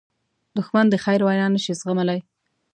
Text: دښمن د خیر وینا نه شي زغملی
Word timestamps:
دښمن 0.57 0.85
د 0.89 0.95
خیر 1.03 1.19
وینا 1.23 1.47
نه 1.55 1.59
شي 1.63 1.73
زغملی 1.79 2.19